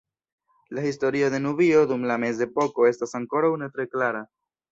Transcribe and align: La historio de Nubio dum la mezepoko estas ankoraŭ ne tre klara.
La 0.69 0.83
historio 0.83 1.27
de 1.33 1.41
Nubio 1.43 1.83
dum 1.91 2.07
la 2.11 2.17
mezepoko 2.25 2.89
estas 2.93 3.15
ankoraŭ 3.21 3.51
ne 3.65 3.69
tre 3.77 3.87
klara. 3.93 4.27